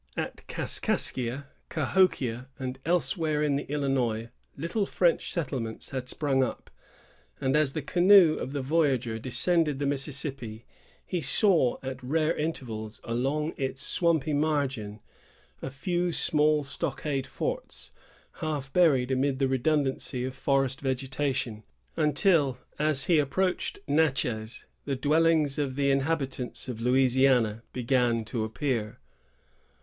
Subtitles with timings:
[0.17, 6.71] At Kaskaskia, Cahokia, and elsewhere in the Illinois, little French settlements had sprung up;
[7.39, 10.65] and as the canoe of the voyager descended the Mississippi,
[11.05, 15.01] he saw, at rare intervals, along its swampy margin,
[15.61, 17.91] a few small stockade forts,
[18.37, 21.61] half buried amid the redundancy of forest vegetation,
[21.95, 28.99] until, as he approached Natchez, the dwellings of the habitans of Louisiana began to appear.